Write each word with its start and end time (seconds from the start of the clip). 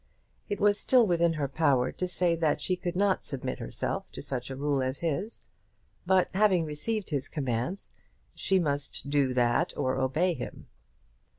It 0.49 0.59
was 0.59 0.79
still 0.79 1.05
within 1.05 1.33
her 1.33 1.47
power 1.47 1.91
to 1.91 2.07
say 2.07 2.35
that 2.35 2.59
she 2.59 2.75
could 2.75 2.95
not 2.95 3.23
submit 3.23 3.59
herself 3.59 4.11
to 4.13 4.21
such 4.23 4.49
a 4.49 4.55
rule 4.55 4.81
as 4.81 4.97
his, 5.01 5.41
but 6.07 6.27
having 6.33 6.65
received 6.65 7.11
his 7.11 7.29
commands 7.29 7.91
she 8.33 8.57
must 8.57 9.11
do 9.11 9.31
that 9.35 9.77
or 9.77 9.99
obey 9.99 10.33
them. 10.33 10.65